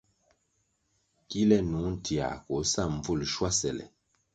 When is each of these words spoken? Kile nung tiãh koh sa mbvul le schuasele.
Kile 1.29 1.57
nung 1.69 1.95
tiãh 2.05 2.35
koh 2.45 2.63
sa 2.73 2.83
mbvul 2.93 3.17
le 3.21 3.25
schuasele. 3.31 3.85